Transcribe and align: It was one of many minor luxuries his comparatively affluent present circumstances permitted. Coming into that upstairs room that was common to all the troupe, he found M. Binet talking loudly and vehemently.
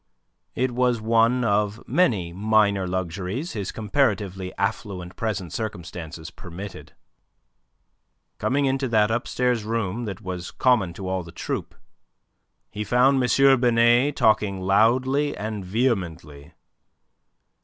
It 0.55 0.71
was 0.71 0.99
one 0.99 1.43
of 1.43 1.79
many 1.87 2.33
minor 2.33 2.87
luxuries 2.87 3.53
his 3.53 3.71
comparatively 3.71 4.51
affluent 4.57 5.15
present 5.15 5.53
circumstances 5.53 6.31
permitted. 6.31 6.95
Coming 8.39 8.65
into 8.65 8.87
that 8.87 9.11
upstairs 9.11 9.63
room 9.63 10.05
that 10.05 10.19
was 10.21 10.49
common 10.49 10.93
to 10.93 11.07
all 11.07 11.21
the 11.21 11.31
troupe, 11.31 11.75
he 12.71 12.83
found 12.83 13.21
M. 13.23 13.59
Binet 13.59 14.15
talking 14.15 14.59
loudly 14.59 15.37
and 15.37 15.63
vehemently. 15.63 16.55